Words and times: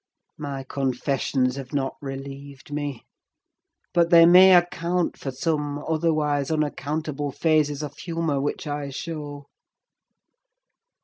My 0.39 0.63
confessions 0.63 1.57
have 1.57 1.73
not 1.73 1.95
relieved 2.01 2.73
me; 2.73 3.05
but 3.93 4.09
they 4.09 4.25
may 4.25 4.55
account 4.55 5.15
for 5.15 5.29
some 5.29 5.77
otherwise 5.87 6.49
unaccountable 6.49 7.31
phases 7.31 7.83
of 7.83 7.95
humour 7.99 8.41
which 8.41 8.65
I 8.65 8.89
show. 8.89 9.45